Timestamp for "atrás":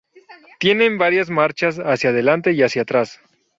2.81-3.19